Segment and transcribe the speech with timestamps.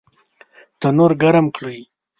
[0.79, 1.79] تنور ګرم کړئ